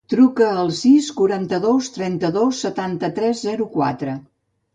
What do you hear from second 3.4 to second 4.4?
zero, quatre.